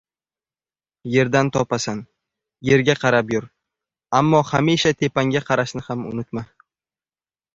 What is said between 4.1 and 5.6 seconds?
ammo hamisha tepangga